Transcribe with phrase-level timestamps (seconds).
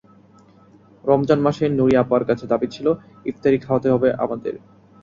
[1.03, 2.87] রমজান মাসে নূরী আপার কাছে দাবি ছিল,
[3.25, 4.53] ইফতারি খাওয়াতে হবে আমাদের।